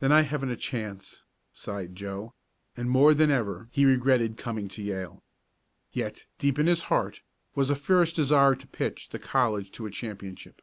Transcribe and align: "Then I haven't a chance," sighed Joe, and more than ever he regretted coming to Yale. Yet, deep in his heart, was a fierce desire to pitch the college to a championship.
"Then 0.00 0.10
I 0.10 0.22
haven't 0.22 0.50
a 0.50 0.56
chance," 0.56 1.22
sighed 1.52 1.94
Joe, 1.94 2.34
and 2.76 2.90
more 2.90 3.14
than 3.14 3.30
ever 3.30 3.68
he 3.70 3.84
regretted 3.84 4.36
coming 4.36 4.66
to 4.66 4.82
Yale. 4.82 5.22
Yet, 5.92 6.24
deep 6.40 6.58
in 6.58 6.66
his 6.66 6.82
heart, 6.90 7.22
was 7.54 7.70
a 7.70 7.76
fierce 7.76 8.12
desire 8.12 8.56
to 8.56 8.66
pitch 8.66 9.10
the 9.10 9.20
college 9.20 9.70
to 9.70 9.86
a 9.86 9.92
championship. 9.92 10.60